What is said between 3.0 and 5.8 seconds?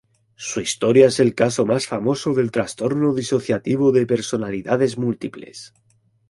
disociativo de personalidades múltiples.